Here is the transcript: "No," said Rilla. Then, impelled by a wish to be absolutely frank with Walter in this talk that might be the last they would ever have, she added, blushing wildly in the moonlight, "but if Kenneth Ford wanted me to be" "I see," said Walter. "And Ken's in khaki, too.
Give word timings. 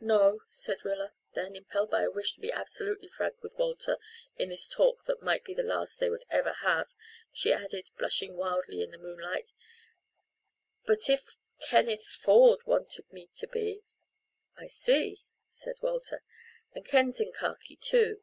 "No," 0.00 0.40
said 0.48 0.82
Rilla. 0.86 1.12
Then, 1.34 1.54
impelled 1.54 1.90
by 1.90 2.00
a 2.00 2.10
wish 2.10 2.32
to 2.32 2.40
be 2.40 2.50
absolutely 2.50 3.08
frank 3.08 3.42
with 3.42 3.52
Walter 3.58 3.98
in 4.38 4.48
this 4.48 4.70
talk 4.70 5.04
that 5.04 5.20
might 5.20 5.44
be 5.44 5.52
the 5.52 5.62
last 5.62 6.00
they 6.00 6.08
would 6.08 6.24
ever 6.30 6.50
have, 6.54 6.86
she 7.30 7.52
added, 7.52 7.90
blushing 7.98 8.38
wildly 8.38 8.80
in 8.82 8.90
the 8.90 8.96
moonlight, 8.96 9.50
"but 10.86 11.10
if 11.10 11.36
Kenneth 11.60 12.06
Ford 12.06 12.60
wanted 12.66 13.12
me 13.12 13.28
to 13.34 13.46
be" 13.46 13.82
"I 14.56 14.68
see," 14.68 15.18
said 15.50 15.76
Walter. 15.82 16.22
"And 16.74 16.82
Ken's 16.86 17.20
in 17.20 17.32
khaki, 17.32 17.76
too. 17.76 18.22